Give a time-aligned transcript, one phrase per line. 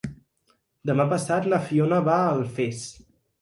[0.89, 2.81] Demà passat na Fiona va a Alfés.